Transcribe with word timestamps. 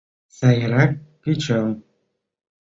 —Сайрак 0.37 0.91
кычал! 1.23 1.67